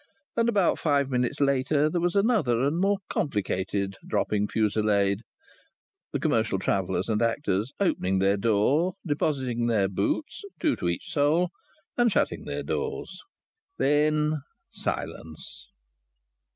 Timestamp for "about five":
0.49-1.11